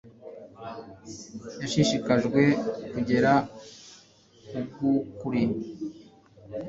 [1.61, 2.41] Yashishikarijwe
[2.91, 3.31] kugera
[4.73, 5.43] kubwukuri